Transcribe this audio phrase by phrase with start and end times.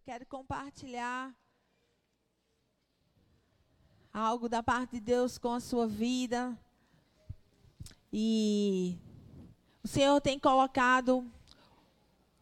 [0.00, 1.30] Eu quero compartilhar
[4.10, 6.58] algo da parte de Deus com a sua vida.
[8.10, 8.96] E
[9.84, 11.30] o Senhor tem colocado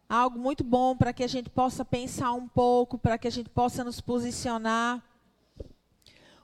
[0.07, 3.49] algo muito bom para que a gente possa pensar um pouco, para que a gente
[3.49, 5.03] possa nos posicionar.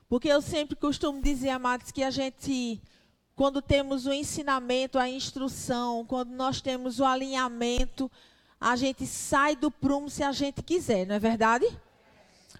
[0.09, 2.81] Porque eu sempre costumo dizer, amados, que a gente,
[3.37, 8.11] quando temos o ensinamento, a instrução, quando nós temos o alinhamento,
[8.65, 11.67] a gente sai do prumo se a gente quiser, não é verdade?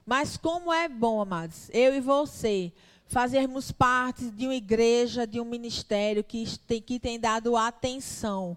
[0.06, 2.72] Mas como é bom, amados, eu e você
[3.08, 8.56] fazermos parte de uma igreja, de um ministério que tem, que tem dado atenção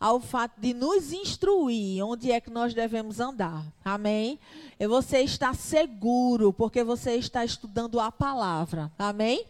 [0.00, 3.66] ao fato de nos instruir onde é que nós devemos andar.
[3.84, 4.40] Amém?
[4.80, 8.90] E você está seguro, porque você está estudando a palavra.
[8.98, 9.44] Amém?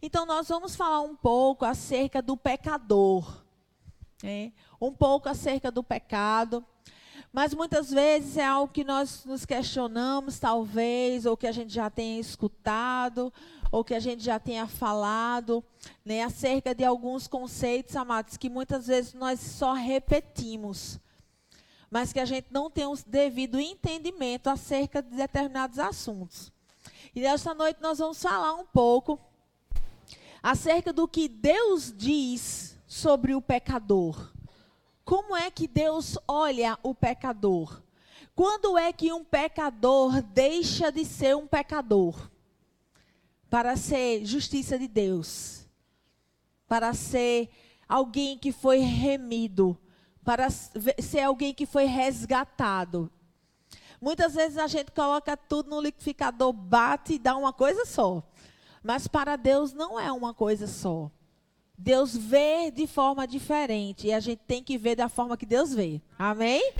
[0.00, 3.42] Então, nós vamos falar um pouco acerca do pecador.
[4.24, 4.50] É?
[4.80, 6.64] Um pouco acerca do pecado.
[7.32, 11.90] Mas muitas vezes é algo que nós nos questionamos, talvez, ou que a gente já
[11.90, 13.32] tenha escutado,
[13.70, 15.62] ou que a gente já tenha falado,
[16.04, 20.98] né, acerca de alguns conceitos, amados, que muitas vezes nós só repetimos,
[21.90, 26.50] mas que a gente não tem o devido entendimento acerca de determinados assuntos.
[27.14, 29.18] E nesta noite nós vamos falar um pouco
[30.42, 34.32] acerca do que Deus diz sobre o pecador.
[35.08, 37.80] Como é que Deus olha o pecador?
[38.36, 42.30] Quando é que um pecador deixa de ser um pecador?
[43.48, 45.66] Para ser justiça de Deus.
[46.66, 47.48] Para ser
[47.88, 49.78] alguém que foi remido.
[50.22, 53.10] Para ser alguém que foi resgatado.
[53.98, 58.22] Muitas vezes a gente coloca tudo no liquidificador, bate e dá uma coisa só.
[58.82, 61.10] Mas para Deus não é uma coisa só.
[61.78, 65.72] Deus vê de forma diferente e a gente tem que ver da forma que Deus
[65.72, 66.02] vê.
[66.18, 66.72] Amém?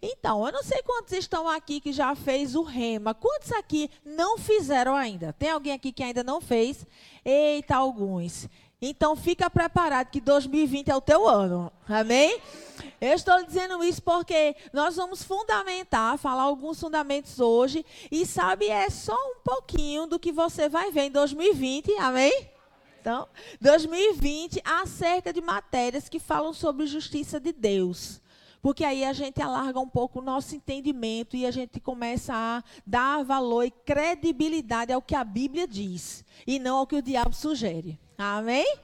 [0.00, 3.12] Então, eu não sei quantos estão aqui que já fez o rema.
[3.12, 5.34] Quantos aqui não fizeram ainda?
[5.34, 6.86] Tem alguém aqui que ainda não fez?
[7.22, 8.48] Eita, alguns.
[8.80, 11.70] Então, fica preparado que 2020 é o teu ano.
[11.86, 12.40] Amém?
[13.00, 17.84] Eu estou dizendo isso porque nós vamos fundamentar, falar alguns fundamentos hoje.
[18.10, 21.92] E sabe, é só um pouquinho do que você vai ver em 2020.
[21.98, 22.53] Amém?
[23.04, 23.28] Então,
[23.60, 28.18] 2020, acerca de matérias que falam sobre justiça de Deus.
[28.62, 32.64] Porque aí a gente alarga um pouco o nosso entendimento e a gente começa a
[32.86, 37.34] dar valor e credibilidade ao que a Bíblia diz e não ao que o diabo
[37.34, 38.00] sugere.
[38.16, 38.78] Amém?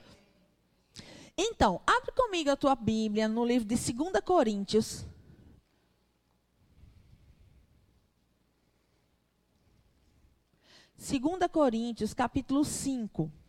[1.34, 5.06] Então, abre comigo a tua Bíblia no livro de 2 Coríntios.
[10.94, 13.40] Segunda Coríntios, capítulo 5.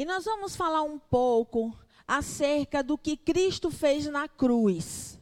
[0.00, 1.76] E nós vamos falar um pouco
[2.08, 5.20] acerca do que Cristo fez na cruz.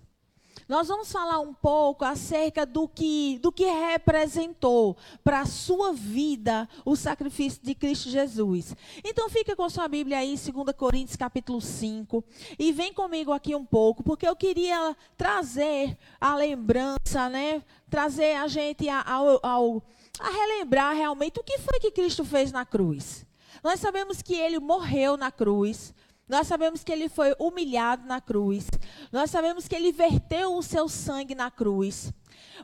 [0.69, 6.69] Nós vamos falar um pouco acerca do que, do que representou para a sua vida
[6.85, 8.73] o sacrifício de Cristo Jesus.
[9.03, 12.23] Então fica com sua Bíblia aí, 2 Coríntios capítulo 5,
[12.57, 17.65] e vem comigo aqui um pouco, porque eu queria trazer a lembrança, né?
[17.91, 19.83] Trazer a gente ao, ao,
[20.21, 23.27] a relembrar realmente o que foi que Cristo fez na cruz.
[23.63, 25.95] Nós sabemos que ele morreu na cruz.
[26.29, 28.67] Nós sabemos que ele foi humilhado na cruz.
[29.11, 32.13] Nós sabemos que ele verteu o seu sangue na cruz.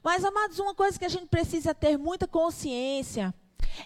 [0.03, 3.35] Mas, amados, uma coisa que a gente precisa ter muita consciência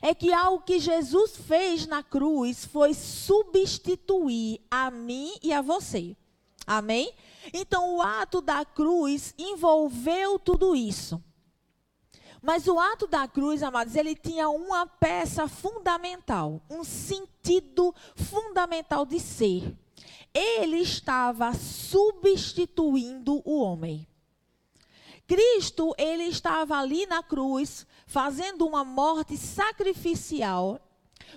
[0.02, 6.16] é que algo que Jesus fez na cruz foi substituir a mim e a você.
[6.66, 7.14] Amém?
[7.52, 11.22] Então, o ato da cruz envolveu tudo isso.
[12.43, 19.19] Mas o ato da cruz, amados, ele tinha uma peça fundamental, um sentido fundamental de
[19.19, 19.76] ser.
[20.32, 24.06] Ele estava substituindo o homem.
[25.27, 30.81] Cristo, ele estava ali na cruz, fazendo uma morte sacrificial,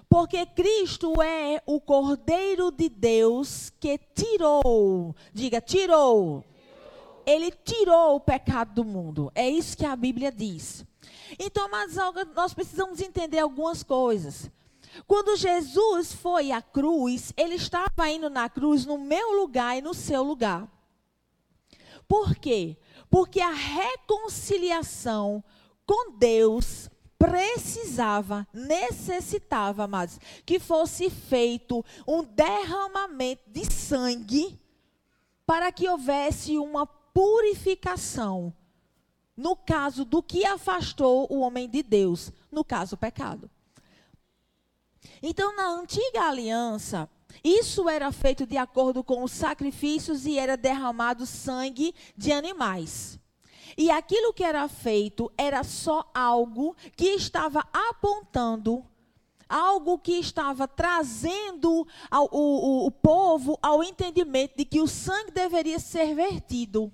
[0.07, 6.45] porque Cristo é o Cordeiro de Deus que tirou, diga, tirou.
[7.25, 9.31] Ele tirou o pecado do mundo.
[9.35, 10.85] É isso que a Bíblia diz.
[11.39, 11.95] Então, mas
[12.35, 14.49] nós precisamos entender algumas coisas.
[15.07, 19.93] Quando Jesus foi à cruz, ele estava indo na cruz no meu lugar e no
[19.93, 20.67] seu lugar.
[22.07, 22.77] Por quê?
[23.09, 25.43] Porque a reconciliação
[25.85, 34.59] com Deus precisava, necessitava, mas que fosse feito um derramamento de sangue
[35.45, 38.53] para que houvesse uma purificação
[39.35, 43.49] no caso do que afastou o homem de Deus, no caso, o pecado.
[45.21, 47.09] Então, na antiga aliança,
[47.43, 53.19] Isso era feito de acordo com os sacrifícios e era derramado sangue de animais.
[53.77, 58.85] E aquilo que era feito era só algo que estava apontando,
[59.47, 65.31] algo que estava trazendo ao, o, o, o povo ao entendimento de que o sangue
[65.31, 66.91] deveria ser vertido.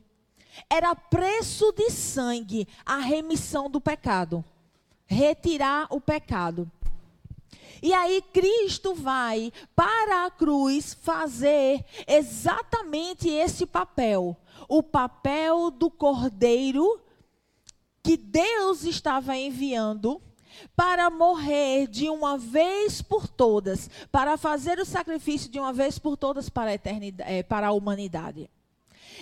[0.70, 4.44] Era preço de sangue a remissão do pecado,
[5.06, 6.70] retirar o pecado.
[7.82, 14.36] E aí Cristo vai para a cruz fazer exatamente esse papel,
[14.68, 17.00] o papel do cordeiro
[18.02, 20.22] que Deus estava enviando
[20.76, 26.18] para morrer de uma vez por todas, para fazer o sacrifício de uma vez por
[26.18, 28.50] todas para a eternidade, eh, para a humanidade.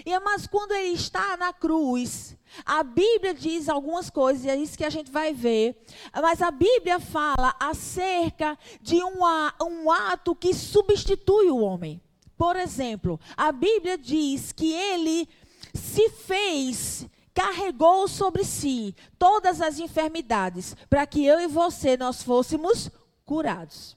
[0.03, 4.77] E mas quando ele está na cruz, a Bíblia diz algumas coisas, e é isso
[4.77, 5.80] que a gente vai ver.
[6.13, 12.01] Mas a Bíblia fala acerca de um ato que substitui o homem.
[12.38, 15.30] Por exemplo, a Bíblia diz que ele
[15.74, 22.89] se fez, carregou sobre si todas as enfermidades, para que eu e você nós fôssemos
[23.25, 23.95] curados.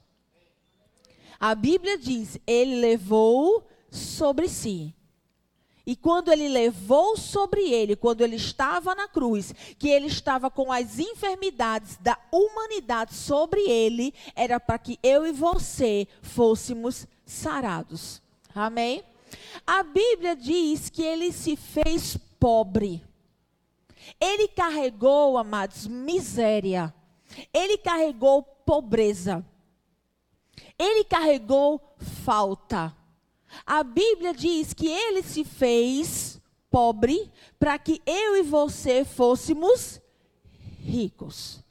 [1.39, 4.95] A Bíblia diz: ele levou sobre si.
[5.89, 10.71] E quando ele levou sobre ele, quando ele estava na cruz, que ele estava com
[10.71, 18.21] as enfermidades da humanidade sobre ele, era para que eu e você fôssemos sarados.
[18.55, 19.03] Amém?
[19.67, 23.03] A Bíblia diz que ele se fez pobre.
[24.21, 26.93] Ele carregou, amados, miséria.
[27.51, 29.43] Ele carregou pobreza.
[30.79, 31.81] Ele carregou
[32.27, 32.95] falta.
[33.67, 36.41] A Bíblia diz que ele se fez
[36.71, 40.01] pobre para que eu e você fôssemos
[40.81, 41.63] ricos.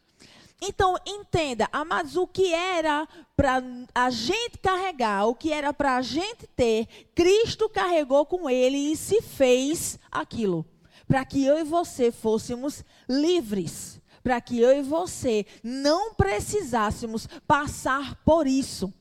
[0.60, 3.62] Então, entenda, amados, o que era para
[3.94, 8.98] a gente carregar, o que era para a gente ter, Cristo carregou com ele e
[8.98, 10.66] se fez aquilo.
[11.08, 14.02] Para que eu e você fôssemos livres.
[14.24, 18.92] Para que eu e você não precisássemos passar por isso.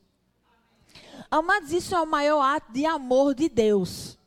[1.31, 4.19] Amados, isso é o maior ato de amor de Deus.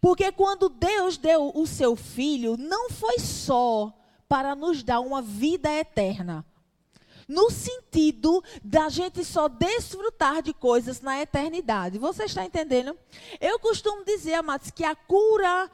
[0.00, 3.92] Porque quando Deus deu o seu filho, não foi só
[4.28, 6.44] para nos dar uma vida eterna.
[7.26, 11.98] No sentido da gente só desfrutar de coisas na eternidade.
[11.98, 12.96] Você está entendendo?
[13.40, 15.70] Eu costumo dizer, amados, que a cura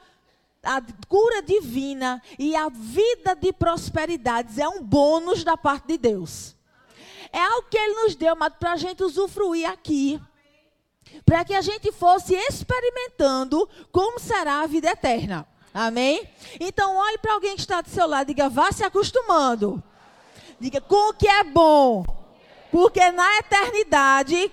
[0.65, 6.57] a cura divina e a vida de prosperidades é um bônus da parte de Deus.
[7.31, 10.19] É algo que Ele nos deu, mas para a gente usufruir aqui
[11.25, 15.47] para que a gente fosse experimentando como será a vida eterna.
[15.73, 16.29] Amém?
[16.61, 19.83] Então, olhe para alguém que está do seu lado e diga: vá se acostumando.
[20.61, 22.05] Diga com o que é bom.
[22.71, 24.51] Porque na eternidade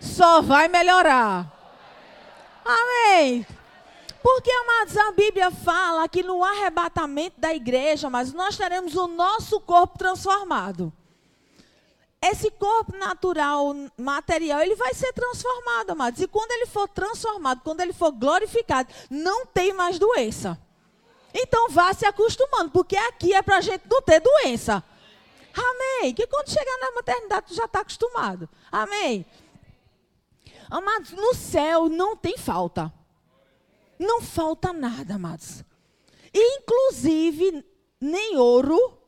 [0.00, 1.52] só vai melhorar.
[2.64, 3.46] Amém?
[4.22, 9.60] Porque, amados, a Bíblia fala que no arrebatamento da igreja, mas nós teremos o nosso
[9.60, 10.92] corpo transformado
[12.22, 16.20] esse corpo natural, material, ele vai ser transformado, amados.
[16.20, 20.58] E quando ele for transformado, quando ele for glorificado, não tem mais doença.
[21.34, 24.82] Então vá se acostumando, porque aqui é para a gente não ter doença.
[25.54, 26.14] Amém.
[26.14, 28.48] Que quando chegar na maternidade, tu já está acostumado.
[28.72, 29.24] Amém.
[30.70, 32.92] Amados, no céu não tem falta.
[33.98, 35.62] Não falta nada, amados.
[36.34, 37.64] Inclusive,
[38.00, 38.98] nem ouro,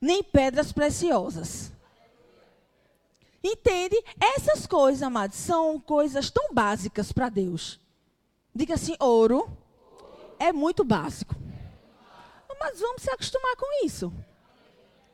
[0.00, 1.72] nem pedras preciosas.
[3.46, 4.02] Entende?
[4.18, 7.78] Essas coisas, amados, são coisas tão básicas para Deus.
[8.52, 9.48] Diga assim: ouro
[10.36, 11.36] é muito básico.
[12.58, 14.12] Mas vamos se acostumar com isso.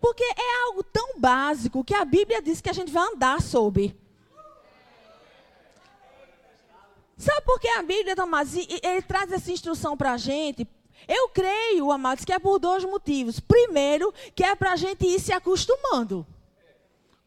[0.01, 3.95] Porque é algo tão básico que a Bíblia diz que a gente vai andar sobre.
[7.19, 10.67] Sabe por que a Bíblia, amados, ele traz essa instrução para a gente?
[11.07, 13.39] Eu creio, amados, que é por dois motivos.
[13.41, 16.27] Primeiro, que é para a gente ir se acostumando.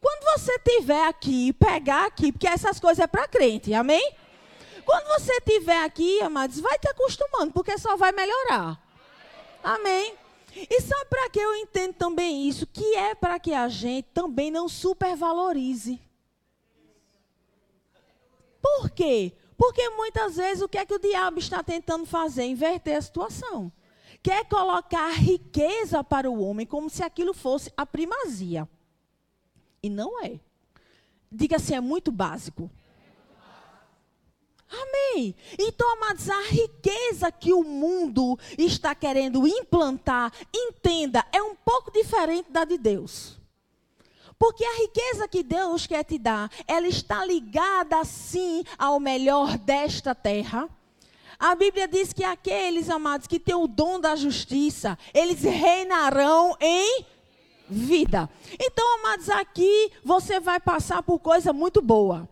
[0.06, 4.14] Quando você tiver aqui, pegar aqui, porque essas coisas é para crente, amém?
[4.84, 8.80] Quando você tiver aqui, amados, vai te acostumando, porque só vai melhorar.
[9.64, 10.14] Amém?
[10.54, 12.68] E sabe para que eu entendo também isso?
[12.68, 16.00] Que é para que a gente também não supervalorize.
[18.62, 19.32] Por quê?
[19.58, 22.44] Porque muitas vezes o que é que o diabo está tentando fazer?
[22.44, 23.72] Inverter a situação.
[24.22, 28.68] Quer colocar riqueza para o homem como se aquilo fosse a primazia.
[29.82, 30.38] E não é.
[31.30, 32.70] Diga assim, é muito básico.
[34.68, 35.34] Amém.
[35.58, 42.50] Então, amados, a riqueza que o mundo está querendo implantar, entenda, é um pouco diferente
[42.50, 43.38] da de Deus.
[44.38, 50.14] Porque a riqueza que Deus quer te dar, ela está ligada sim ao melhor desta
[50.14, 50.68] terra.
[51.38, 57.04] A Bíblia diz que aqueles amados que têm o dom da justiça, eles reinarão em
[57.68, 58.28] vida.
[58.58, 62.28] Então, amados, aqui você vai passar por coisa muito boa.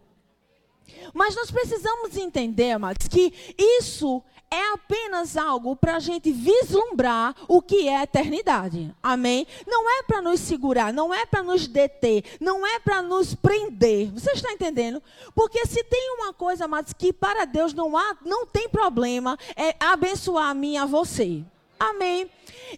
[1.12, 7.60] Mas nós precisamos entender, amados, que isso é apenas algo para a gente vislumbrar o
[7.60, 8.94] que é eternidade.
[9.02, 9.46] Amém?
[9.66, 14.12] Não é para nos segurar, não é para nos deter, não é para nos prender.
[14.12, 15.02] Você está entendendo?
[15.34, 19.74] Porque se tem uma coisa, amados, que para Deus não há, não tem problema, é
[19.80, 21.44] abençoar a mim e a você.
[21.90, 22.30] Amém?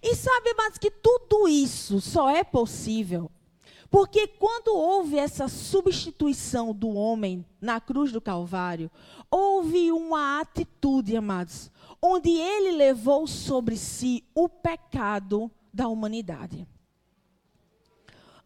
[0.02, 3.30] E sabe, amados, que tudo isso só é possível
[3.90, 8.90] porque quando houve essa substituição do homem na cruz do Calvário,
[9.30, 11.70] houve uma atitude, amados,
[12.02, 16.66] onde ele levou sobre si o pecado da humanidade.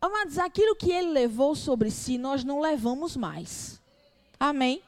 [0.00, 3.81] Amados, aquilo que ele levou sobre si, nós não levamos mais.
[4.38, 4.83] Amém?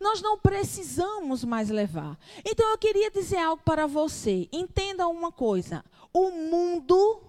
[0.00, 2.18] Nós não precisamos mais levar.
[2.44, 4.48] Então eu queria dizer algo para você.
[4.50, 7.22] Entenda uma coisa: o mundo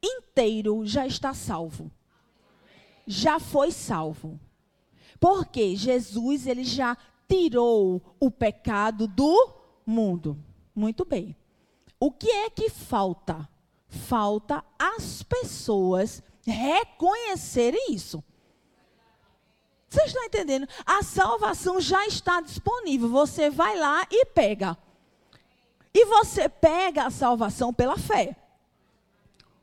[0.00, 1.90] inteiro já está salvo.
[3.04, 4.38] Já foi salvo.
[5.18, 6.96] Porque Jesus ele já
[7.28, 10.38] tirou o pecado do mundo.
[10.74, 11.36] Muito bem.
[11.98, 13.48] O que é que falta?
[13.88, 18.22] Falta as pessoas reconhecerem isso.
[19.92, 20.66] Você está entendendo?
[20.86, 23.10] A salvação já está disponível.
[23.10, 24.74] Você vai lá e pega.
[25.92, 28.34] E você pega a salvação pela fé.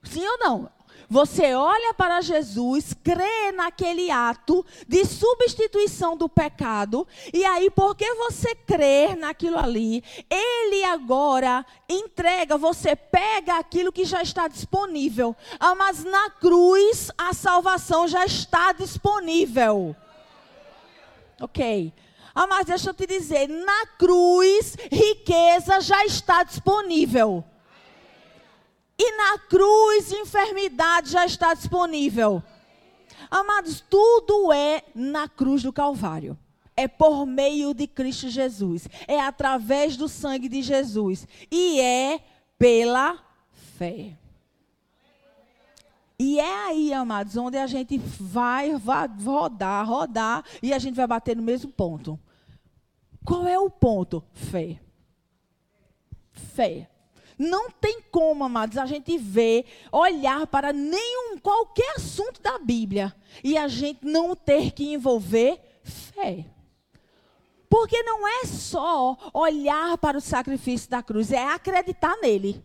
[0.03, 0.71] Sim ou não?
[1.09, 8.53] Você olha para Jesus, crê naquele ato de substituição do pecado, e aí, porque você
[8.53, 15.35] crê naquilo ali, ele agora entrega, você pega aquilo que já está disponível.
[15.59, 19.95] Ah, mas na cruz a salvação já está disponível.
[21.39, 21.93] Ok.
[22.35, 27.43] Ah, mas deixa eu te dizer, na cruz, riqueza já está disponível.
[28.97, 32.43] E na cruz, enfermidade já está disponível.
[33.31, 36.37] Amados, tudo é na cruz do Calvário.
[36.75, 38.87] É por meio de Cristo Jesus.
[39.07, 41.27] É através do sangue de Jesus.
[41.51, 42.19] E é
[42.57, 43.17] pela
[43.77, 44.17] fé.
[46.21, 51.33] E é aí, amados, onde a gente vai, rodar, rodar, e a gente vai bater
[51.33, 52.19] no mesmo ponto.
[53.23, 54.21] Qual é o ponto?
[54.33, 54.81] Fé.
[56.33, 56.89] Fé.
[57.37, 63.57] Não tem como, amados, a gente ver, olhar para nenhum, qualquer assunto da Bíblia e
[63.57, 66.45] a gente não ter que envolver fé.
[67.69, 72.61] Porque não é só olhar para o sacrifício da cruz, é acreditar nele.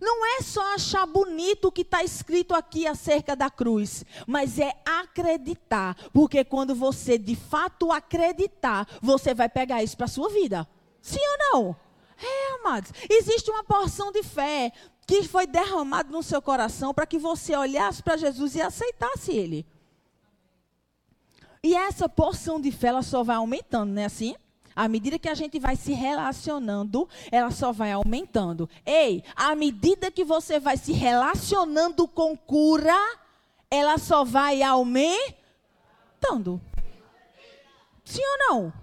[0.00, 4.74] Não é só achar bonito o que está escrito aqui acerca da cruz, mas é
[4.84, 5.96] acreditar.
[6.12, 10.68] Porque quando você de fato acreditar, você vai pegar isso para a sua vida.
[11.00, 11.76] Sim ou não?
[12.22, 12.92] É, amados.
[13.10, 14.72] Existe uma porção de fé
[15.06, 19.66] que foi derramada no seu coração para que você olhasse para Jesus e aceitasse Ele.
[21.62, 24.34] E essa porção de fé, ela só vai aumentando, não é assim?
[24.74, 28.68] À medida que a gente vai se relacionando, ela só vai aumentando.
[28.84, 32.96] Ei, à medida que você vai se relacionando com cura,
[33.70, 36.60] ela só vai aumentando.
[38.04, 38.81] Sim ou não?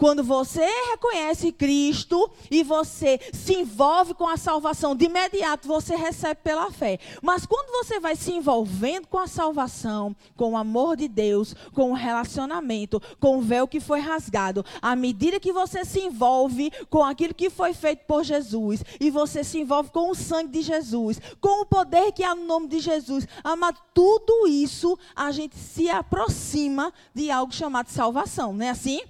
[0.00, 6.40] Quando você reconhece Cristo e você se envolve com a salvação, de imediato você recebe
[6.42, 6.98] pela fé.
[7.20, 11.90] Mas quando você vai se envolvendo com a salvação, com o amor de Deus, com
[11.90, 17.04] o relacionamento, com o véu que foi rasgado, à medida que você se envolve com
[17.04, 21.20] aquilo que foi feito por Jesus, e você se envolve com o sangue de Jesus,
[21.42, 25.90] com o poder que há no nome de Jesus, amado, tudo isso a gente se
[25.90, 29.02] aproxima de algo chamado salvação, não é assim?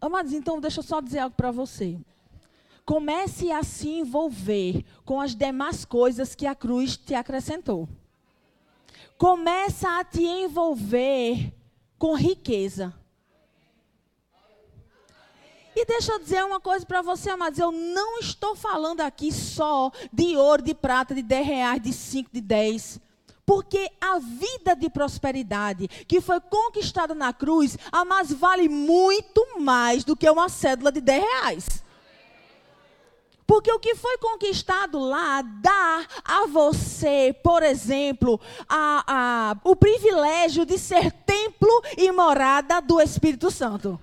[0.00, 1.98] Amados, então deixa eu só dizer algo para você.
[2.84, 7.88] Comece a se envolver com as demais coisas que a cruz te acrescentou.
[9.18, 11.52] Começa a te envolver
[11.98, 12.94] com riqueza.
[15.74, 17.58] E deixa eu dizer uma coisa para você, amados.
[17.58, 22.30] Eu não estou falando aqui só de ouro, de prata, de 10 reais, de 5,
[22.32, 23.00] de 10.
[23.48, 30.04] Porque a vida de prosperidade que foi conquistada na cruz, a mais vale muito mais
[30.04, 31.84] do que uma cédula de 10 reais.
[33.46, 38.38] Porque o que foi conquistado lá dá a você, por exemplo,
[38.68, 43.98] a, a, o privilégio de ser templo e morada do Espírito Santo.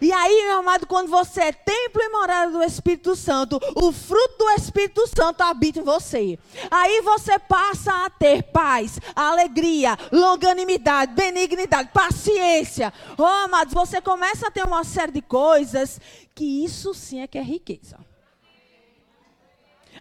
[0.00, 4.38] E aí, meu amado, quando você é templo e morada do Espírito Santo, o fruto
[4.38, 6.38] do Espírito Santo habita em você.
[6.70, 12.92] Aí você passa a ter paz, alegria, longanimidade, benignidade, paciência.
[13.16, 16.00] Oh, amados, você começa a ter uma série de coisas
[16.34, 17.98] que isso sim é que é riqueza.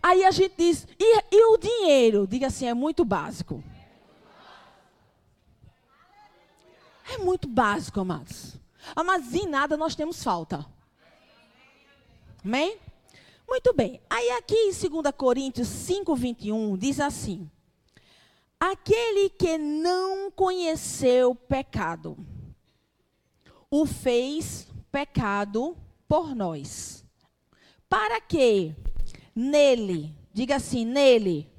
[0.03, 2.27] Aí a gente diz, e, e o dinheiro?
[2.27, 3.63] Diga assim, é muito básico.
[7.11, 8.64] É muito básico, amados.
[9.05, 10.65] Mas em nada nós temos falta.
[12.43, 12.77] Amém?
[13.47, 14.01] Muito bem.
[14.09, 17.49] Aí aqui em 2 Coríntios 5, 21, diz assim:
[18.59, 22.17] Aquele que não conheceu pecado,
[23.69, 25.77] o fez pecado
[26.07, 27.03] por nós.
[27.87, 28.75] Para que
[29.35, 31.49] nele, diga assim, nele,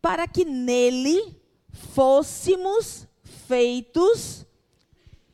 [0.00, 1.40] para que nele
[1.70, 4.44] fôssemos feitos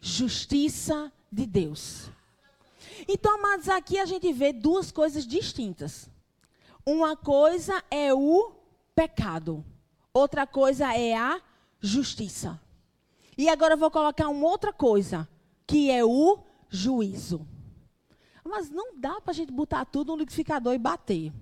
[0.09, 2.11] justiça de Deus.
[3.07, 6.09] Então, amados, aqui a gente vê duas coisas distintas.
[6.85, 8.53] Uma coisa é o
[8.95, 9.65] pecado,
[10.12, 11.41] outra coisa é a
[11.81, 12.61] justiça.
[13.37, 15.29] E agora eu vou colocar uma outra coisa,
[15.67, 16.38] que é o
[16.69, 17.47] juízo.
[18.45, 21.33] Mas não dá para a gente botar tudo no liquidificador e bater.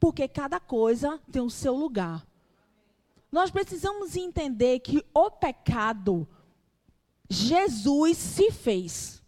[0.00, 2.26] Porque cada coisa tem o seu lugar.
[3.30, 6.28] Nós precisamos entender que o pecado
[7.28, 9.22] Jesus se fez.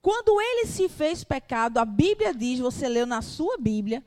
[0.00, 4.04] Quando ele se fez pecado, a Bíblia diz, você leu na sua Bíblia,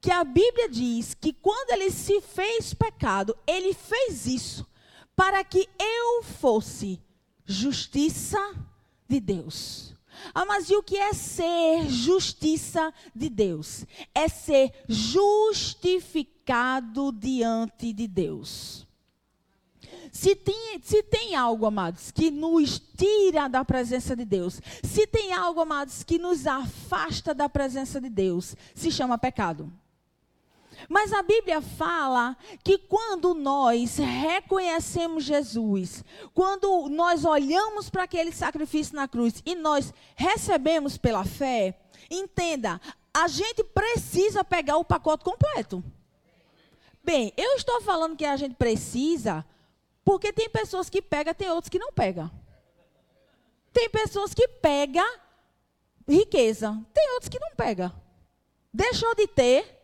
[0.00, 4.66] que a Bíblia diz que quando ele se fez pecado, ele fez isso
[5.14, 7.00] para que eu fosse
[7.44, 8.38] justiça
[9.08, 9.94] de Deus.
[10.34, 13.84] Ah, mas e o que é ser justiça de Deus?
[14.14, 18.86] É ser justificado diante de Deus.
[20.12, 25.32] Se tem, se tem algo, amados, que nos tira da presença de Deus, se tem
[25.32, 29.72] algo, amados, que nos afasta da presença de Deus, se chama pecado.
[30.88, 38.96] Mas a Bíblia fala que quando nós reconhecemos Jesus, quando nós olhamos para aquele sacrifício
[38.96, 41.78] na cruz e nós recebemos pela fé,
[42.10, 42.80] entenda,
[43.12, 45.84] a gente precisa pegar o pacote completo.
[47.02, 49.44] Bem, eu estou falando que a gente precisa
[50.04, 52.30] porque tem pessoas que pegam, tem outros que não pegam.
[53.72, 55.06] Tem pessoas que pegam
[56.08, 57.92] riqueza, tem outros que não pegam.
[58.72, 59.78] Deixou de ter?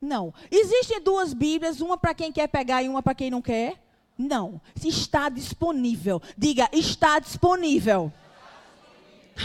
[0.00, 0.32] Não.
[0.50, 3.82] Existem duas Bíblias, uma para quem quer pegar e uma para quem não quer?
[4.16, 4.60] Não.
[4.84, 6.20] Está disponível.
[6.36, 8.12] Diga, está disponível.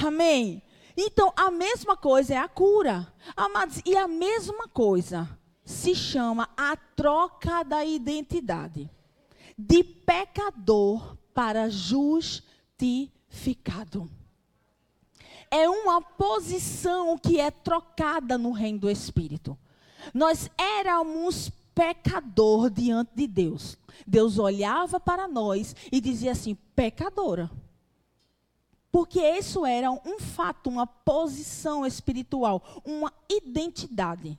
[0.04, 0.62] Amém.
[0.96, 3.12] Então, a mesma coisa é a cura.
[3.36, 5.30] Amados, e a mesma coisa
[5.66, 8.90] se chama a troca da identidade
[9.58, 14.10] de pecador para justificado.
[15.50, 19.58] É uma posição que é trocada no reino do Espírito.
[20.14, 23.78] Nós éramos pecador diante de Deus.
[24.06, 27.50] Deus olhava para nós e dizia assim: pecadora.
[28.92, 34.38] Porque isso era um fato, uma posição espiritual, uma identidade.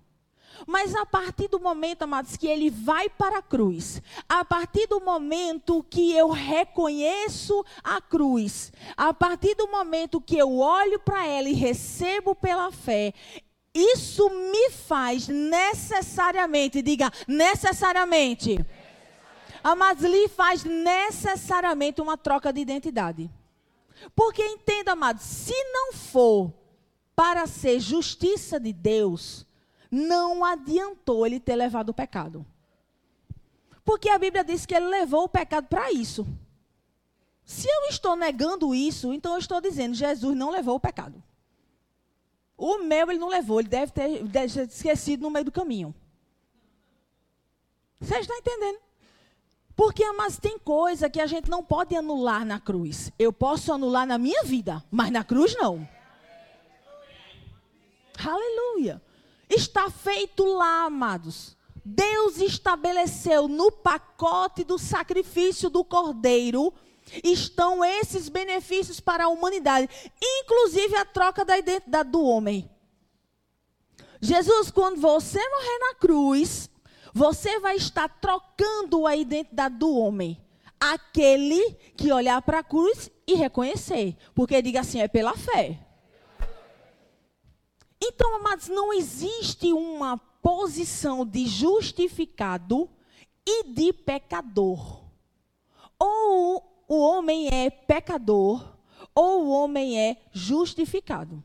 [0.66, 5.00] Mas a partir do momento, amados, que ele vai para a cruz, a partir do
[5.00, 11.48] momento que eu reconheço a cruz, a partir do momento que eu olho para ela
[11.48, 13.12] e recebo pela fé,
[13.74, 18.64] isso me faz necessariamente, diga necessariamente.
[19.62, 23.30] Amados, lhe faz necessariamente uma troca de identidade.
[24.14, 26.52] Porque entenda, amados, se não for
[27.16, 29.46] para ser justiça de Deus,
[29.94, 32.44] não adiantou ele ter levado o pecado.
[33.84, 36.26] Porque a Bíblia diz que ele levou o pecado para isso.
[37.44, 41.22] Se eu estou negando isso, então eu estou dizendo, Jesus não levou o pecado.
[42.56, 45.94] O meu ele não levou, ele deve ter, deve ter esquecido no meio do caminho.
[48.00, 48.78] Você está entendendo?
[49.76, 53.12] Porque, mas tem coisa que a gente não pode anular na cruz.
[53.18, 55.86] Eu posso anular na minha vida, mas na cruz não.
[58.24, 59.02] Aleluia.
[59.48, 61.56] Está feito lá, amados.
[61.84, 66.72] Deus estabeleceu no pacote do sacrifício do cordeiro
[67.22, 69.88] estão esses benefícios para a humanidade,
[70.20, 72.70] inclusive a troca da identidade do homem.
[74.20, 76.70] Jesus, quando você morrer na cruz,
[77.12, 80.40] você vai estar trocando a identidade do homem.
[80.80, 84.16] Aquele que olhar para a cruz e reconhecer.
[84.34, 85.83] Porque diga assim, é pela fé.
[88.06, 92.86] Então, amados, não existe uma posição de justificado
[93.46, 95.00] e de pecador.
[95.98, 98.62] Ou o homem é pecador,
[99.14, 101.42] ou o homem é justificado.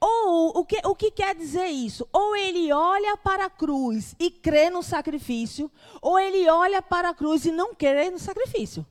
[0.00, 2.04] Ou o que, o que quer dizer isso?
[2.12, 5.70] Ou ele olha para a cruz e crê no sacrifício,
[6.02, 8.84] ou ele olha para a cruz e não crê no sacrifício.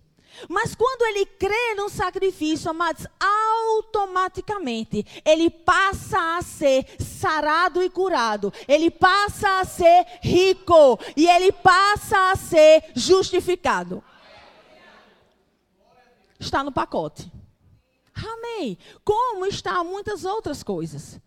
[0.47, 8.53] Mas quando ele crê no sacrifício, amados, automaticamente ele passa a ser sarado e curado.
[8.67, 14.03] Ele passa a ser rico e ele passa a ser justificado.
[16.39, 17.29] Está no pacote.
[18.13, 18.77] Amém.
[19.03, 21.19] Como está muitas outras coisas.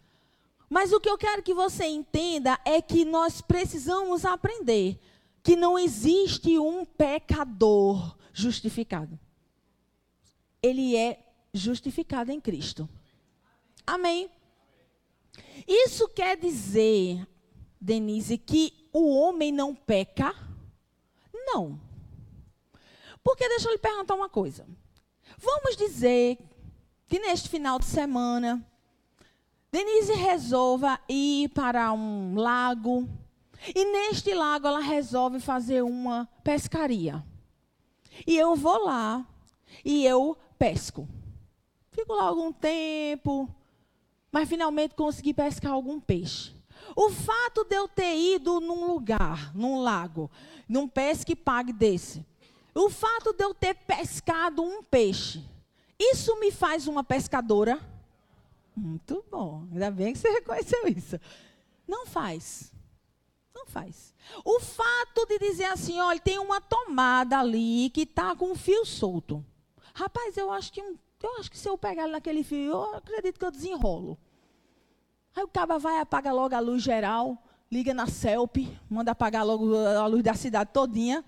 [0.70, 4.98] Mas o que eu quero que você entenda é que nós precisamos aprender
[5.42, 9.18] que não existe um pecador justificado.
[10.62, 11.18] Ele é
[11.52, 12.88] justificado em Cristo.
[13.86, 14.30] Amém.
[15.66, 17.26] Isso quer dizer,
[17.80, 20.34] Denise, que o homem não peca?
[21.32, 21.80] Não.
[23.22, 24.66] Porque deixa eu lhe perguntar uma coisa.
[25.38, 26.38] Vamos dizer
[27.08, 28.64] que neste final de semana,
[29.70, 33.08] Denise resolva ir para um lago.
[33.74, 37.24] E neste lago ela resolve fazer uma pescaria.
[38.26, 39.26] E eu vou lá
[39.84, 41.08] e eu pesco.
[41.90, 43.48] Fico lá algum tempo,
[44.30, 46.54] mas finalmente consegui pescar algum peixe.
[46.96, 50.30] O fato de eu ter ido num lugar, num lago,
[50.68, 52.24] num pesque pague desse,
[52.74, 55.44] o fato de eu ter pescado um peixe,
[55.98, 57.78] isso me faz uma pescadora?
[58.74, 59.66] Muito bom.
[59.70, 61.20] Ainda bem que você reconheceu isso.
[61.86, 62.71] Não faz.
[63.62, 64.12] Não faz.
[64.44, 68.84] O fato de dizer assim, olha, tem uma tomada ali que está com um fio
[68.84, 69.44] solto.
[69.94, 73.44] Rapaz, eu acho que eu acho que se eu pegar naquele fio, eu acredito que
[73.44, 74.18] eu desenrolo.
[75.36, 79.76] Aí o caba vai apaga logo a luz geral, liga na CELP, manda apagar logo
[79.76, 81.24] a luz da cidade todinha.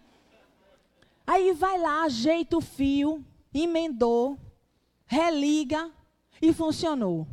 [1.24, 4.36] Aí vai lá, ajeita o fio, emendou,
[5.06, 5.88] religa
[6.42, 7.28] e funcionou.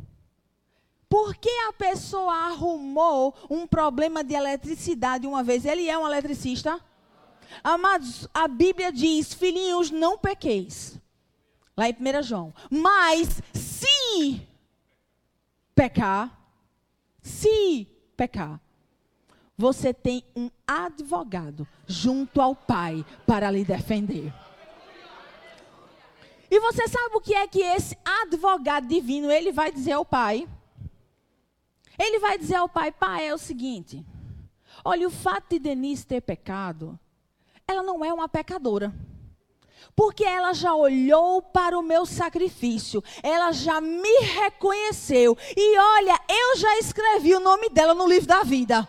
[1.12, 5.66] Porque a pessoa arrumou um problema de eletricidade uma vez?
[5.66, 6.80] Ele é um eletricista?
[7.62, 10.98] Amados, a Bíblia diz: filhinhos, não pequeis.
[11.76, 12.54] Lá em 1 João.
[12.70, 14.40] Mas se
[15.74, 16.34] pecar,
[17.20, 18.58] se pecar,
[19.54, 24.32] você tem um advogado junto ao Pai para lhe defender.
[26.50, 30.48] E você sabe o que é que esse advogado divino, ele vai dizer ao Pai?
[31.98, 34.04] Ele vai dizer ao pai: pai, é o seguinte.
[34.84, 36.98] Olha, o fato de Denise ter pecado,
[37.66, 38.92] ela não é uma pecadora.
[39.94, 45.36] Porque ela já olhou para o meu sacrifício, ela já me reconheceu.
[45.56, 48.88] E olha, eu já escrevi o nome dela no livro da vida.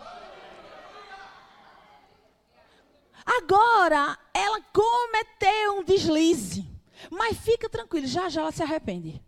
[3.26, 6.70] Agora, ela cometeu um deslize.
[7.10, 9.22] Mas fica tranquilo, já já ela se arrepende.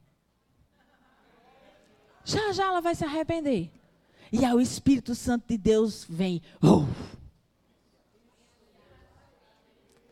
[2.26, 3.72] Já já ela vai se arrepender.
[4.32, 6.42] E aí o Espírito Santo de Deus vem.
[6.62, 6.86] Uh.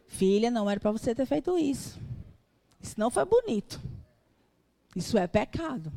[0.07, 1.99] Filha, não era para você ter feito isso.
[2.79, 3.81] Isso não foi bonito.
[4.95, 5.91] Isso é pecado.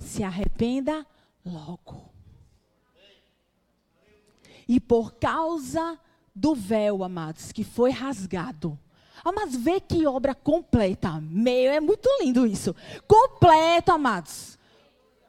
[0.00, 1.06] Se arrependa
[1.46, 2.10] logo.
[4.66, 5.98] E por causa
[6.34, 8.76] do véu, amados, que foi rasgado.
[9.24, 11.20] Amados, vê que obra completa.
[11.20, 12.74] Meio, é muito lindo isso.
[13.06, 14.58] Completo, amados.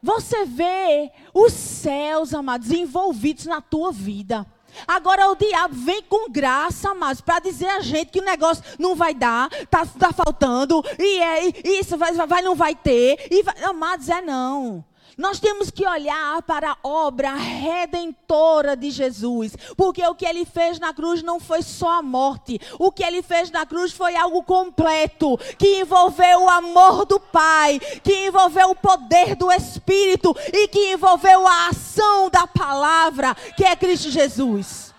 [0.03, 4.45] Você vê os céus, amados, envolvidos na tua vida.
[4.85, 8.95] Agora o diabo vem com graça, amados, para dizer a gente que o negócio não
[8.95, 13.27] vai dar, tá, tá faltando, e é, isso vai, vai, não vai ter.
[13.31, 14.83] E vai, amados, é não.
[15.17, 20.79] Nós temos que olhar para a obra redentora de Jesus, porque o que ele fez
[20.79, 24.41] na cruz não foi só a morte, o que ele fez na cruz foi algo
[24.43, 30.93] completo, que envolveu o amor do Pai, que envolveu o poder do Espírito e que
[30.93, 34.93] envolveu a ação da palavra, que é Cristo Jesus.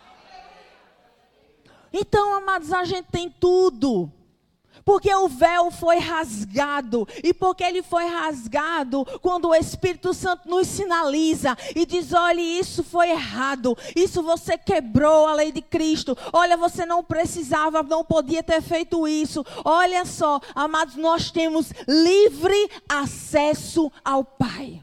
[1.92, 4.10] Então, amados, a gente tem tudo.
[4.84, 7.06] Porque o véu foi rasgado.
[7.22, 12.84] E porque ele foi rasgado, quando o Espírito Santo nos sinaliza e diz: olha, isso
[12.84, 13.76] foi errado.
[13.96, 16.16] Isso você quebrou a lei de Cristo.
[16.32, 19.44] Olha, você não precisava, não podia ter feito isso.
[19.64, 24.82] Olha só, amados, nós temos livre acesso ao Pai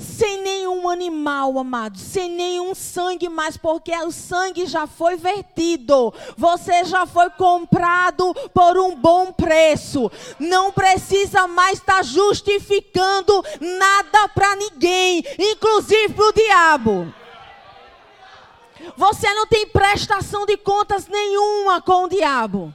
[0.00, 6.84] sem nenhum animal, amados, sem nenhum sangue mais, porque o sangue já foi vertido, você
[6.84, 14.56] já foi comprado por um bom preço, não precisa mais estar tá justificando nada para
[14.56, 17.14] ninguém, inclusive para o diabo.
[18.96, 22.74] Você não tem prestação de contas nenhuma com o diabo.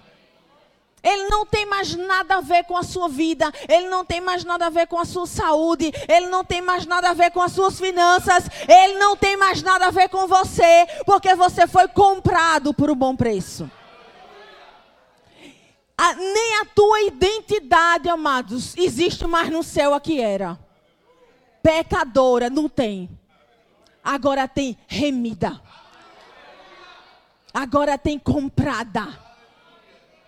[1.06, 4.44] Ele não tem mais nada a ver com a sua vida, ele não tem mais
[4.44, 7.40] nada a ver com a sua saúde, ele não tem mais nada a ver com
[7.40, 11.88] as suas finanças, ele não tem mais nada a ver com você, porque você foi
[11.88, 13.70] comprado por um bom preço.
[15.96, 20.58] A, nem a tua identidade, amados, existe mais no céu a que era.
[21.62, 23.10] Pecadora, não tem.
[24.04, 25.62] Agora tem remida.
[27.54, 29.25] Agora tem comprada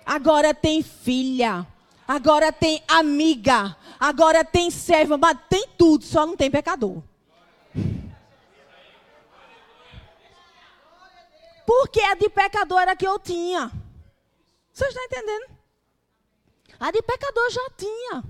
[0.07, 1.67] agora tem filha,
[2.07, 7.03] agora tem amiga, agora tem serva, mas tem tudo, só não tem pecador.
[11.65, 13.69] Porque a de pecador era que eu tinha.
[14.71, 15.57] Vocês estão entendendo?
[16.79, 18.23] A de pecador já tinha.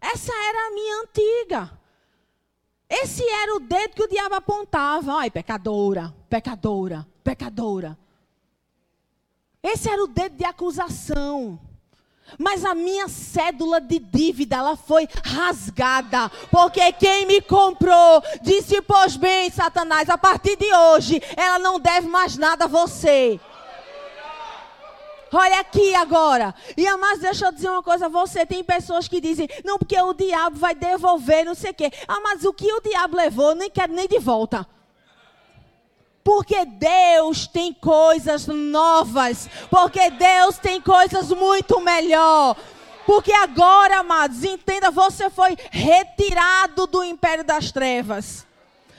[0.00, 1.78] Essa era a minha antiga.
[2.88, 5.12] Esse era o dedo que o diabo apontava.
[5.16, 7.98] Ai, pecadora, pecadora, pecadora.
[9.62, 11.58] Esse era o dedo de acusação.
[12.38, 16.30] Mas a minha cédula de dívida, ela foi rasgada.
[16.50, 22.08] Porque quem me comprou disse: Pois bem, Satanás, a partir de hoje, ela não deve
[22.08, 23.40] mais nada a você.
[25.32, 26.52] Olha aqui agora.
[26.76, 28.44] E mas deixa eu dizer uma coisa a você.
[28.44, 31.90] Tem pessoas que dizem, não, porque o diabo vai devolver, não sei o quê.
[32.08, 34.66] Ah, mas o que o diabo levou, nem quero nem de volta.
[36.22, 39.48] Porque Deus tem coisas novas.
[39.70, 42.56] Porque Deus tem coisas muito melhor.
[43.06, 48.46] Porque agora, amados, entenda, você foi retirado do império das trevas.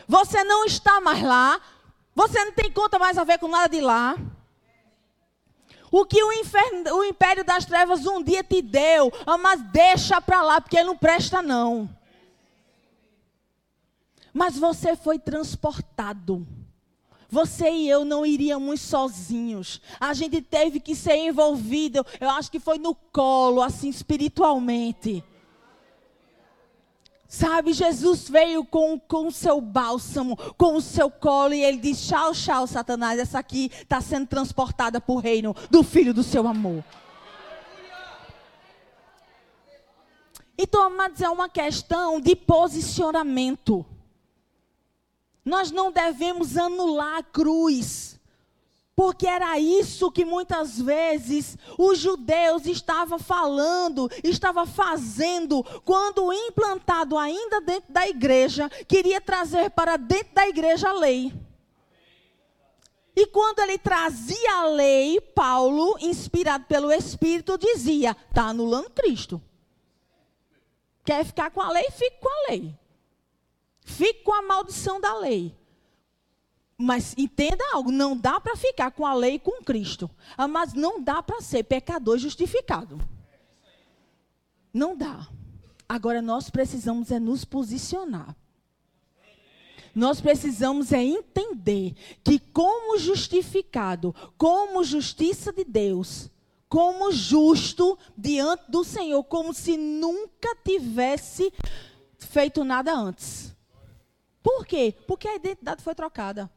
[0.07, 1.61] Você não está mais lá.
[2.15, 4.17] Você não tem conta mais a ver com nada de lá.
[5.91, 10.41] O que o, inferno, o império das trevas um dia te deu, mas deixa para
[10.41, 11.89] lá, porque não presta não.
[14.33, 16.47] Mas você foi transportado
[17.31, 19.81] você e eu não iríamos sozinhos.
[19.97, 22.05] A gente teve que ser envolvido.
[22.19, 25.23] Eu acho que foi no colo, assim, espiritualmente.
[27.29, 32.05] Sabe, Jesus veio com, com o seu bálsamo, com o seu colo, e ele diz:
[32.05, 33.17] Tchau, tchau, Satanás.
[33.17, 36.83] Essa aqui está sendo transportada para o reino do filho do seu amor.
[40.57, 43.85] Então, amados, é uma questão de posicionamento.
[45.43, 48.19] Nós não devemos anular a cruz.
[48.95, 57.61] Porque era isso que muitas vezes os judeus estavam falando, estavam fazendo, quando implantado ainda
[57.61, 61.33] dentro da igreja, queria trazer para dentro da igreja a lei.
[63.15, 69.41] E quando ele trazia a lei, Paulo, inspirado pelo Espírito, dizia: está anulando Cristo.
[71.03, 71.89] Quer ficar com a lei?
[71.91, 72.80] Fique com a lei.
[73.83, 75.55] Fique com a maldição da lei.
[76.77, 80.09] Mas entenda algo, não dá para ficar com a lei e com Cristo.
[80.37, 82.99] Ah, mas não dá para ser pecador justificado.
[84.73, 85.27] Não dá.
[85.87, 88.35] Agora nós precisamos é nos posicionar.
[89.93, 96.29] Nós precisamos é entender que como justificado, como justiça de Deus,
[96.69, 101.51] como justo diante do Senhor, como se nunca tivesse
[102.17, 103.53] feito nada antes.
[104.41, 104.95] Por quê?
[105.07, 106.49] Porque a identidade foi trocada.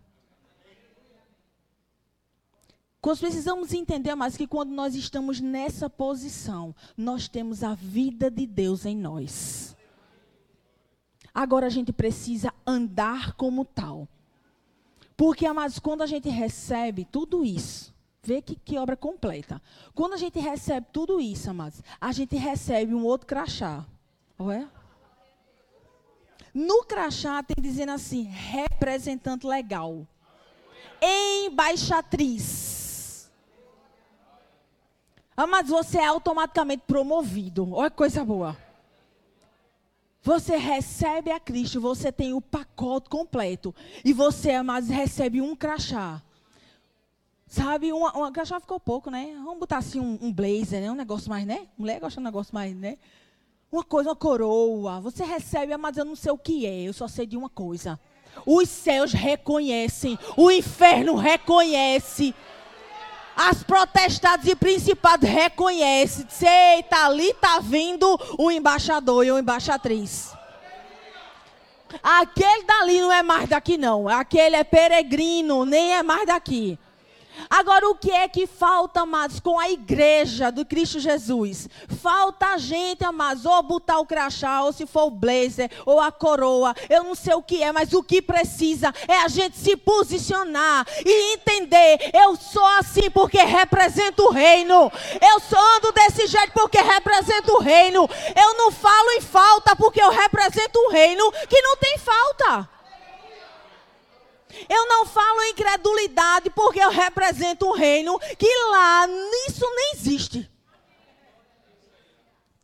[3.04, 8.46] Nós precisamos entender mais que quando nós estamos nessa posição, nós temos a vida de
[8.46, 9.76] Deus em nós.
[11.32, 14.08] Agora a gente precisa andar como tal.
[15.16, 19.62] Porque, amados, quando a gente recebe tudo isso, vê que, que obra completa.
[19.94, 23.86] Quando a gente recebe tudo isso, amados, a gente recebe um outro crachá.
[24.40, 24.66] Ué?
[26.54, 30.06] No crachá tem dizendo assim, representante legal.
[31.02, 33.28] Embaixatriz.
[35.36, 37.74] Amados, você é automaticamente promovido.
[37.74, 38.56] Olha que coisa boa.
[40.22, 43.74] Você recebe a Cristo, você tem o pacote completo.
[44.04, 46.22] E você, amados, recebe um crachá.
[47.46, 49.34] Sabe, um, crachá ficou pouco, né?
[49.44, 50.90] Vamos botar assim um, um blazer, né?
[50.90, 51.68] Um negócio mais, né?
[51.76, 52.96] Mulher gosta de um negócio mais, né?
[53.74, 55.00] Uma coisa, uma coroa.
[55.00, 56.82] Você recebe, mas eu não sei o que é.
[56.82, 57.98] Eu só sei de uma coisa.
[58.46, 60.16] Os céus reconhecem.
[60.36, 62.32] O inferno reconhece.
[63.34, 66.24] As protestadas e principados reconhecem.
[66.40, 70.32] Eita, ali está vindo o embaixador e a embaixatriz.
[72.00, 74.08] Aquele dali não é mais daqui, não.
[74.08, 76.78] Aquele é peregrino, nem é mais daqui.
[77.48, 81.68] Agora, o que é que falta, amados, com a igreja do Cristo Jesus?
[82.02, 86.10] Falta a gente, amados, ou botar o crachá, ou se for o blazer, ou a
[86.10, 89.76] coroa, eu não sei o que é, mas o que precisa é a gente se
[89.76, 96.52] posicionar e entender: eu sou assim porque represento o reino, eu sou, ando desse jeito
[96.52, 101.60] porque represento o reino, eu não falo em falta porque eu represento o reino que
[101.60, 102.68] não tem falta.
[104.68, 110.50] Eu não falo incredulidade porque eu represento um reino que lá nisso nem existe.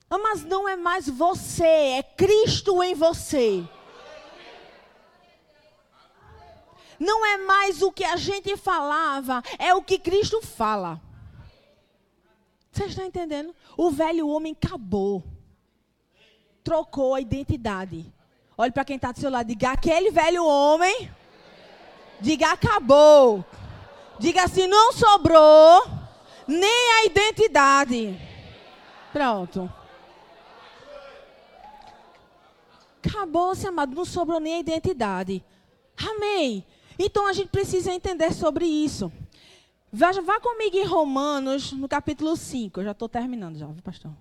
[0.09, 3.65] Ah, mas não é mais você, é Cristo em você.
[6.99, 11.01] Não é mais o que a gente falava, é o que Cristo fala.
[12.71, 13.55] Você está entendendo?
[13.77, 15.23] O velho homem acabou.
[16.63, 18.13] Trocou a identidade.
[18.57, 21.11] Olhe para quem está do seu lado, diga: aquele velho homem
[22.21, 23.45] Diga acabou.
[24.19, 25.83] Diga assim, não sobrou
[26.47, 28.21] nem a identidade.
[29.13, 29.73] Pronto.
[33.03, 35.43] Acabou-se, amado, não sobrou nem a identidade.
[35.97, 36.65] Amém.
[36.99, 39.11] Então a gente precisa entender sobre isso.
[39.93, 42.81] Vá, vá comigo em Romanos, no capítulo 5.
[42.81, 44.13] Eu já estou terminando já, viu, pastor?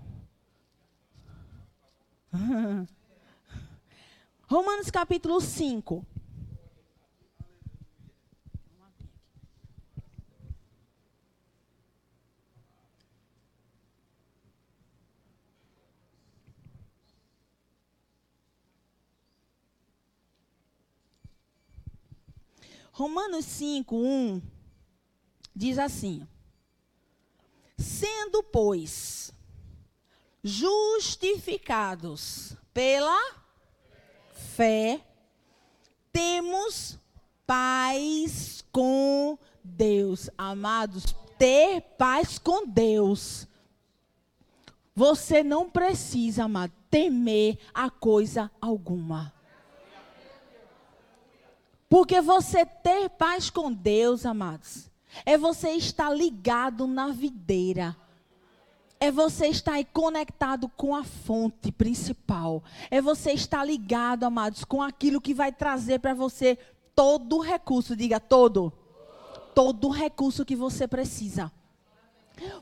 [4.48, 6.06] Romanos capítulo 5.
[23.00, 24.42] Romanos 5, 1
[25.56, 26.28] diz assim:
[27.78, 29.32] Sendo, pois,
[30.44, 33.18] justificados pela
[34.34, 35.00] fé,
[36.12, 37.00] temos
[37.48, 40.30] paz com Deus.
[40.38, 43.48] Amados, ter paz com Deus.
[44.94, 49.39] Você não precisa, amado, temer a coisa alguma.
[51.90, 54.90] Porque você ter paz com Deus, amados,
[55.26, 57.98] é você estar ligado na videira.
[59.00, 62.64] É você estar conectado com a fonte principal.
[62.92, 66.58] É você estar ligado, amados, com aquilo que vai trazer para você
[66.94, 67.96] todo o recurso.
[67.96, 68.72] Diga todo.
[69.56, 71.52] Todo o recurso que você precisa.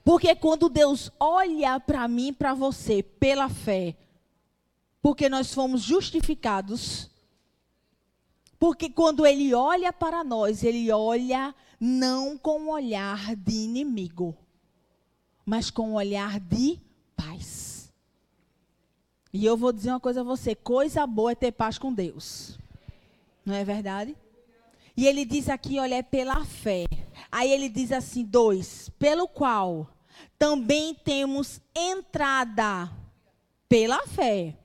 [0.04, 3.96] Porque quando Deus olha para mim, para você, pela fé,
[5.02, 7.10] porque nós fomos justificados
[8.60, 14.36] porque quando ele olha para nós, ele olha não com um olhar de inimigo,
[15.46, 16.80] mas com um olhar de
[17.16, 17.92] paz.
[19.32, 22.58] E eu vou dizer uma coisa a você: coisa boa é ter paz com Deus.
[23.46, 24.16] Não é verdade?
[24.96, 26.86] E ele diz aqui, olha, é pela fé.
[27.32, 29.88] Aí ele diz assim: dois, pelo qual
[30.40, 32.92] também temos entrada
[33.70, 34.56] pela fé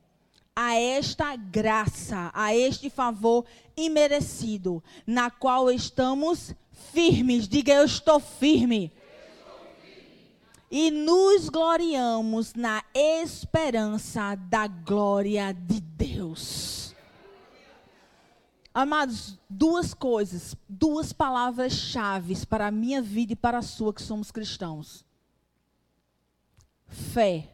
[0.54, 3.44] a esta graça, a este favor
[3.76, 6.54] imerecido, na qual estamos
[6.92, 7.48] firmes.
[7.48, 8.92] Diga, eu estou firme.
[10.70, 16.94] E nos gloriamos na esperança da glória de Deus.
[18.74, 24.30] Amados, duas coisas, duas palavras-chave para a minha vida e para a sua, que somos
[24.30, 25.04] cristãos:
[26.88, 27.50] fé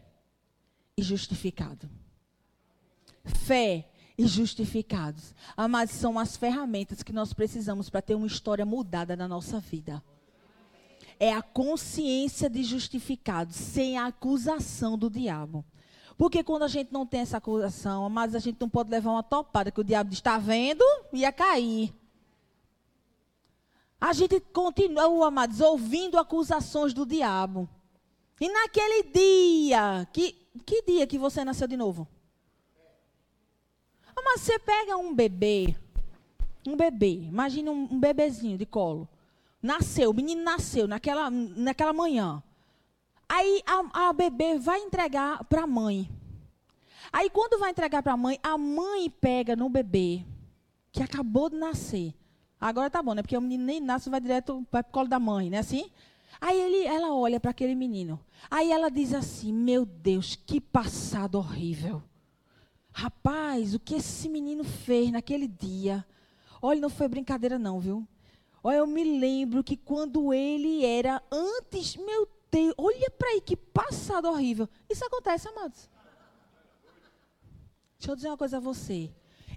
[0.96, 1.90] e justificado
[3.28, 5.32] fé e justificados.
[5.56, 10.02] Amados, são as ferramentas que nós precisamos para ter uma história mudada na nossa vida.
[11.20, 15.64] É a consciência de justificados, sem a acusação do diabo.
[16.16, 19.22] Porque quando a gente não tem essa acusação, amados, a gente não pode levar uma
[19.22, 21.94] topada que o diabo está vendo, ia cair.
[24.00, 27.68] A gente continua, amados, ouvindo acusações do diabo.
[28.40, 30.32] E naquele dia, que,
[30.66, 32.06] que dia que você nasceu de novo?
[34.24, 35.74] Mas você pega um bebê,
[36.66, 39.08] um bebê, imagina um, um bebezinho de colo.
[39.62, 42.42] Nasceu, o menino nasceu naquela, naquela manhã.
[43.28, 46.08] Aí a, a bebê vai entregar para a mãe.
[47.12, 50.24] Aí quando vai entregar para a mãe, a mãe pega no bebê,
[50.92, 52.14] que acabou de nascer.
[52.60, 53.22] Agora tá bom, né?
[53.22, 55.58] Porque o menino nem nasce, vai direto para o colo da mãe, né?
[55.58, 55.90] Assim?
[56.40, 58.20] Aí ele, ela olha para aquele menino.
[58.50, 62.02] Aí ela diz assim: Meu Deus, que passado horrível.
[62.98, 66.04] Rapaz, o que esse menino fez naquele dia?
[66.60, 68.04] Olha, não foi brincadeira, não, viu?
[68.60, 73.54] Olha, eu me lembro que quando ele era antes, meu Deus, olha para aí que
[73.54, 74.68] passado horrível.
[74.90, 75.88] Isso acontece, amados.
[78.00, 79.12] Deixa eu dizer uma coisa a você.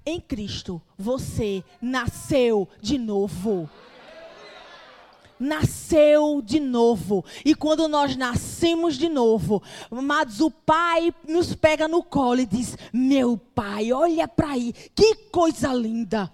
[0.06, 3.68] Em Cristo, você nasceu de novo.
[5.42, 7.26] Nasceu de novo.
[7.44, 12.78] E quando nós nascemos de novo, amados, o pai nos pega no colo e diz:
[12.94, 16.32] Meu pai, olha para aí, que coisa linda.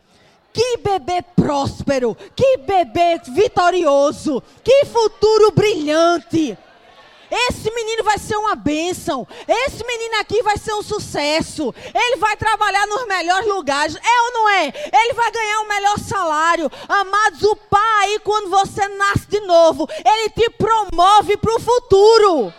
[0.54, 6.58] Que bebê próspero, que bebê vitorioso, que futuro brilhante.
[7.30, 9.28] Esse menino vai ser uma bênção.
[9.48, 11.74] Esse menino aqui vai ser um sucesso.
[11.94, 13.96] Ele vai trabalhar nos melhores lugares.
[13.96, 14.68] É ou não é?
[14.68, 16.72] Ele vai ganhar um melhor salário.
[16.88, 22.54] Amados, o pai, quando você nasce de novo, ele te promove para o futuro.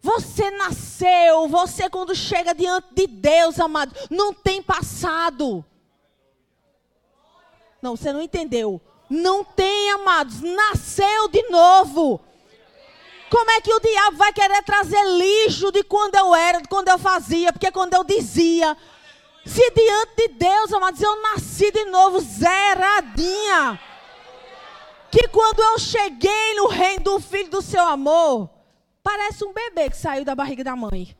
[0.00, 5.64] Você nasceu, você quando chega diante de Deus, amado, não tem passado.
[7.80, 8.80] Não, você não entendeu.
[9.12, 10.40] Não tem, amados.
[10.40, 12.18] Nasceu de novo.
[13.28, 16.88] Como é que o diabo vai querer trazer lixo de quando eu era, de quando
[16.88, 17.52] eu fazia?
[17.52, 18.74] Porque quando eu dizia.
[19.44, 23.78] Se diante de Deus, amados, eu nasci de novo, zeradinha.
[25.10, 28.48] Que quando eu cheguei no reino do filho do seu amor,
[29.02, 31.14] parece um bebê que saiu da barriga da mãe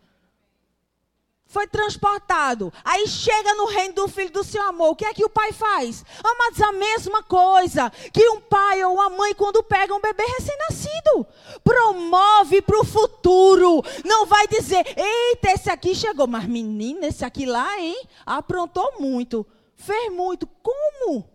[1.53, 2.73] foi transportado.
[2.83, 4.89] Aí chega no reino do filho do seu amor.
[4.89, 6.03] O que é que o pai faz?
[6.25, 11.27] Amados, a mesma coisa que um pai ou uma mãe quando pega um bebê recém-nascido.
[11.63, 13.83] Promove para o futuro.
[14.03, 16.27] Não vai dizer, eita, esse aqui chegou.
[16.27, 18.03] Mas menina, esse aqui lá, hein?
[18.25, 19.47] Aprontou muito.
[19.77, 20.49] Fez muito.
[20.63, 21.29] Como?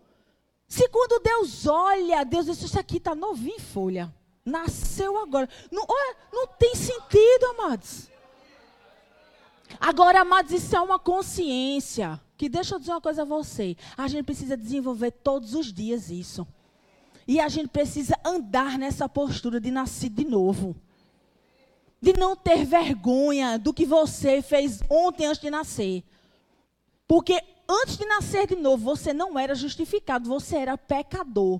[0.67, 4.11] Se quando Deus olha, Deus diz, isso aqui está novinho em folha.
[4.43, 5.47] Nasceu agora.
[5.71, 5.85] Não,
[6.33, 8.09] não tem sentido, amados.
[9.79, 12.19] Agora, amados, isso é uma consciência.
[12.37, 13.75] Que deixa eu dizer uma coisa a você.
[13.97, 16.47] A gente precisa desenvolver todos os dias isso.
[17.27, 20.75] E a gente precisa andar nessa postura de nascer de novo.
[22.01, 26.03] De não ter vergonha do que você fez ontem antes de nascer.
[27.07, 31.59] Porque antes de nascer de novo, você não era justificado, você era pecador.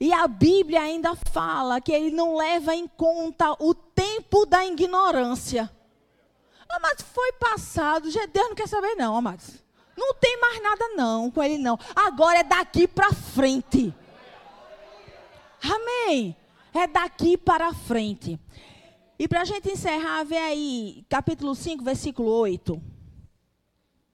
[0.00, 5.70] E a Bíblia ainda fala que ele não leva em conta o tempo da ignorância.
[6.80, 9.62] Mas foi passado, já Deus não quer saber não, amados.
[9.96, 11.78] Não tem mais nada não com ele não.
[11.94, 13.94] Agora é daqui para frente.
[15.62, 16.36] Amém.
[16.72, 18.38] É daqui para frente.
[19.18, 22.82] E para a gente encerrar, vê aí, capítulo 5, versículo 8.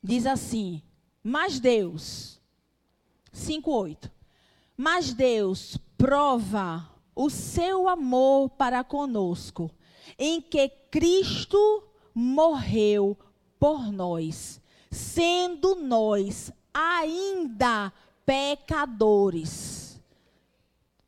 [0.03, 0.83] Diz assim:
[1.23, 2.41] Mas Deus,
[3.33, 4.11] 5, 8.
[4.77, 9.71] Mas Deus prova o seu amor para conosco,
[10.19, 11.89] em que Cristo
[12.21, 13.16] morreu
[13.59, 14.61] por nós,
[14.91, 17.93] sendo nós ainda
[18.25, 20.01] pecadores.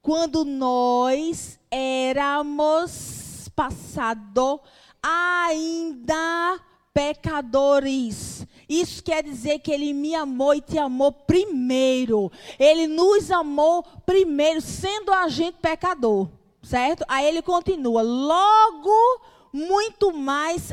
[0.00, 4.60] Quando nós éramos passado
[5.02, 6.60] ainda
[6.92, 8.46] pecadores.
[8.68, 12.30] Isso quer dizer que ele me amou e te amou primeiro.
[12.58, 16.28] Ele nos amou primeiro, sendo a gente pecador,
[16.62, 17.04] certo?
[17.08, 19.20] Aí ele continua: logo
[19.52, 20.72] muito mais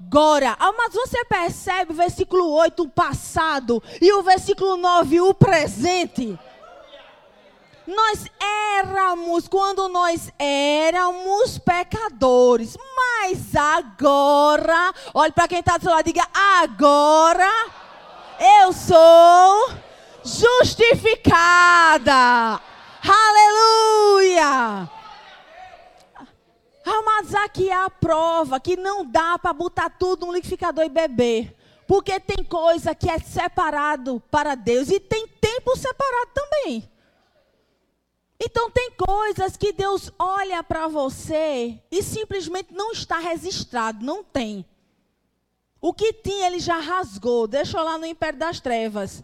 [0.00, 0.56] agora.
[0.76, 6.38] Mas você percebe o versículo 8, o passado, e o versículo 9, o presente?
[7.86, 8.26] Nós
[8.78, 16.24] éramos, quando nós éramos pecadores, mas agora, olhe para quem está do seu lado, diga:
[16.32, 17.50] agora
[18.62, 19.72] eu sou
[20.24, 22.60] justificada.
[23.02, 24.88] Aleluia!
[26.92, 31.56] Amados, aqui é a prova que não dá para botar tudo no liquidificador e beber.
[31.86, 36.90] Porque tem coisa que é separado para Deus e tem tempo separado também.
[38.40, 44.64] Então tem coisas que Deus olha para você e simplesmente não está registrado, não tem.
[45.80, 49.22] O que tinha ele já rasgou, deixou lá no império das trevas.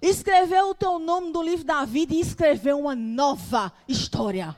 [0.00, 4.56] Escreveu o teu nome do livro da vida e escreveu uma nova história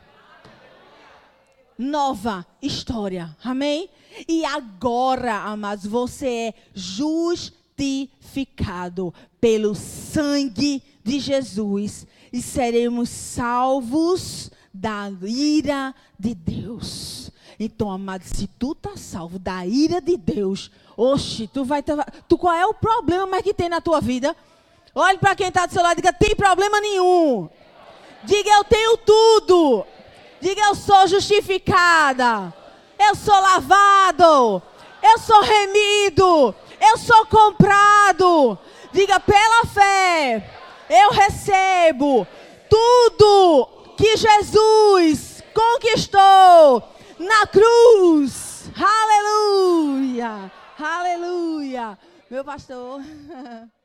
[1.79, 3.37] nova história.
[3.43, 3.89] Amém?
[4.29, 15.93] E agora, amados, você é justificado pelo sangue de Jesus e seremos salvos da ira
[16.18, 17.31] de Deus.
[17.59, 22.55] Então, amado, se tu tá salvo da ira de Deus, oxe, tu vai tu qual
[22.55, 24.35] é o problema mais que tem na tua vida?
[24.95, 27.49] Olhe para quem está do seu lado e diga: tem problema nenhum.
[28.25, 29.87] Diga: eu tenho tudo.
[30.45, 32.53] Diga: Eu sou justificada.
[32.99, 34.62] Eu sou lavado.
[35.03, 36.55] Eu sou remido.
[36.78, 38.59] Eu sou comprado.
[38.92, 40.47] Diga: Pela fé,
[40.90, 42.26] eu recebo
[42.68, 48.70] tudo que Jesus conquistou na cruz.
[48.76, 50.53] Aleluia.
[50.78, 51.99] Aleluia.
[52.28, 53.01] Meu pastor.